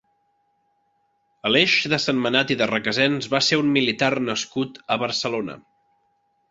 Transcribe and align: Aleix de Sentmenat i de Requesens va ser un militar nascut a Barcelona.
Aleix 1.49 1.75
de 1.93 1.99
Sentmenat 2.07 2.55
i 2.57 2.57
de 2.63 2.69
Requesens 2.73 3.31
va 3.35 3.45
ser 3.49 3.63
un 3.65 3.73
militar 3.79 4.13
nascut 4.33 4.85
a 4.97 5.03
Barcelona. 5.07 5.63